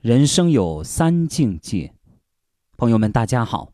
[0.00, 1.92] 人生有三境界，
[2.78, 3.70] 朋友们，大家好，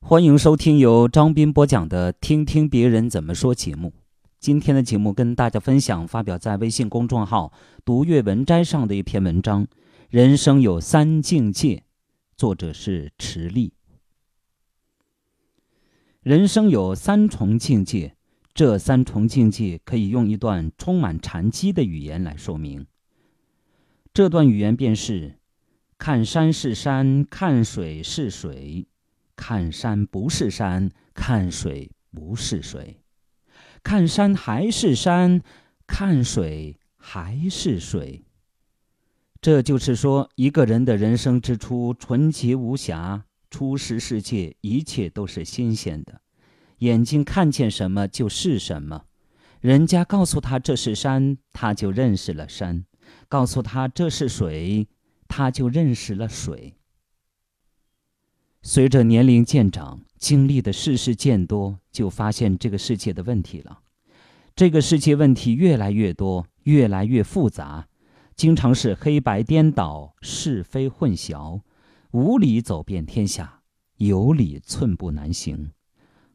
[0.00, 3.92] 欢迎收听由张斌播讲的《听听别人怎么说》节目。
[4.40, 7.52] 今天的节目跟大家分享发表在微信公众号
[7.84, 9.66] “读阅文摘”上的一篇文章：
[10.08, 11.76] 《人生有三境界》，
[12.34, 13.74] 作者是池莉。
[16.22, 18.16] 人生有三重境界，
[18.54, 22.86] 这三重境界可以用一段充满禅机的语言来说明。
[24.14, 25.37] 这段语言便是：
[25.98, 28.86] 看山是山，看水是水；
[29.34, 33.00] 看山不是山，看水不是水；
[33.82, 35.42] 看山还是山，
[35.86, 38.24] 看水还是水。
[39.40, 46.20] 这就是说，一个人的人生之初纯洁无瑕，初识世界，一切都是新鲜的。
[46.78, 49.06] 眼睛看见什么就是什么，
[49.60, 52.84] 人家告诉他这是山，他就认识了山。
[53.28, 54.86] 告诉他这是水，
[55.28, 56.74] 他就认识了水。
[58.62, 63.80] 随着年龄渐长，经历的世事渐多，就发现这个世界的问题了。
[64.56, 67.86] 这个世界问题越来越多，越来越复杂，
[68.34, 71.60] 经常是黑白颠倒、是非混淆，
[72.10, 73.62] 无理走遍天下，
[73.98, 75.70] 有理寸步难行。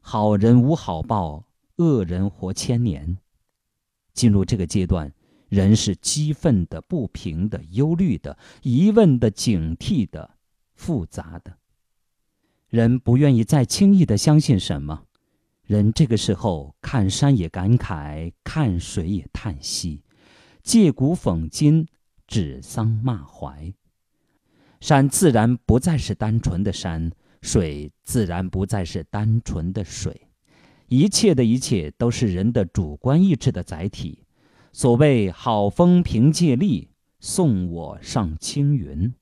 [0.00, 3.18] 好人无好报，恶人活千年。
[4.14, 5.12] 进入这个阶段。
[5.48, 10.36] 人是激愤的、不平的、忧虑的、疑问的、警惕的、
[10.74, 11.58] 复杂的。
[12.68, 15.04] 人不愿意再轻易的相信什么，
[15.62, 20.02] 人这个时候看山也感慨，看水也叹息，
[20.62, 21.86] 借古讽今，
[22.26, 23.74] 指桑骂槐。
[24.80, 30.28] 山自然不再是单纯的山，水自然不再是单纯的水，
[30.88, 34.23] 一切的一切都是人的主观意志的载体。
[34.76, 39.14] 所谓好风凭借力，送我上青云。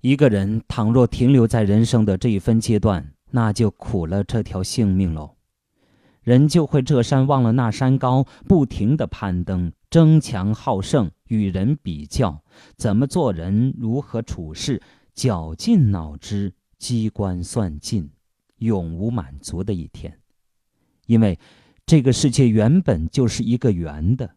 [0.00, 5.36] 一个人倘若停留在人生的这一分阶段，那就苦了这条性命喽。
[6.22, 12.42] 人就会这山忘了那山高，不停的攀登，争强好胜，与人比较，
[12.76, 14.82] 怎么做人，如何处事，
[15.14, 18.10] 绞尽脑汁，机关算尽，
[18.56, 20.18] 永无满足的一天，
[21.06, 21.38] 因为。
[21.90, 24.36] 这个世界原本就是一个圆的，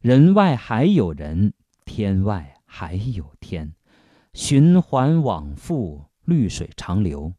[0.00, 1.52] 人外还有人，
[1.84, 3.74] 天外还有天，
[4.32, 7.34] 循环往复，绿水长流。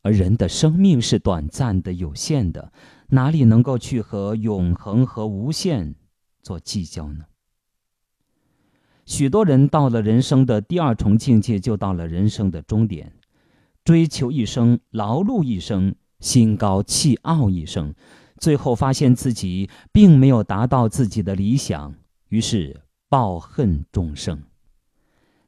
[0.00, 2.72] 而人的生命是短暂的、有限的，
[3.08, 5.94] 哪里能够去和永恒和无限
[6.40, 7.26] 做计较呢？
[9.04, 13.12] 许多人到了人生的第二重境界，就到了人生的终点，
[13.84, 15.94] 追求一生，劳碌一生。
[16.22, 17.94] 心高气傲一生，
[18.38, 21.94] 最后发现自己并没有达到自己的理想，
[22.30, 24.42] 于是抱恨终生。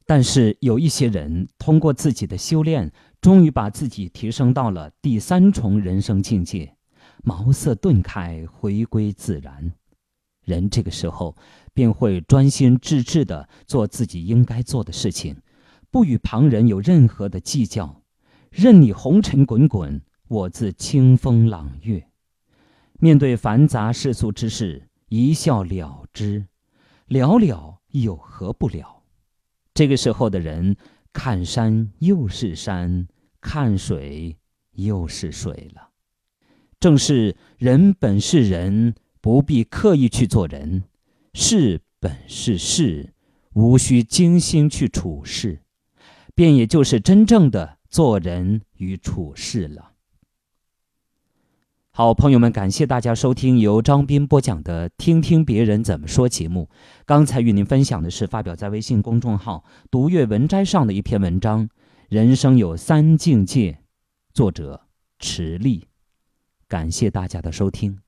[0.05, 2.93] 但是有一些人通过自己的修炼，
[3.23, 6.77] 终于把自己提升到了第三重人生境界，
[7.23, 9.73] 茅塞顿开，回归自然。
[10.45, 11.35] 人这个时候
[11.73, 15.37] 便会专心致志地做自己应该做的事情，
[15.91, 18.03] 不与旁人有任何的计较，
[18.51, 20.03] 任你红尘滚滚。
[20.35, 22.09] 我自清风朗月，
[22.95, 26.47] 面对繁杂世俗之事，一笑了之，
[27.07, 29.05] 了了又何不了？
[29.75, 30.77] 这个时候的人，
[31.13, 33.07] 看山又是山，
[33.41, 34.37] 看水
[34.73, 35.91] 又是水了。
[36.81, 40.83] 正是人本是人，不必刻意去做人；
[41.33, 43.15] 事本是事，
[43.53, 45.63] 无需精心去处事，
[46.35, 49.93] 便也就是真正的做人与处事了。
[51.97, 56.69] 好，朋友们，感谢大家收听由张斌播讲的《听听别人怎么说》节目。
[57.07, 59.63] 刚才与您分享的是发表在微信公众号
[59.93, 61.69] “读阅文摘”上的一篇文章，
[62.09, 63.71] 《人生有三境界》，
[64.33, 64.89] 作者
[65.21, 65.87] 池立。
[66.67, 68.04] 感谢大家的收听。